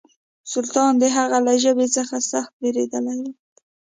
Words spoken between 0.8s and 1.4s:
د هغه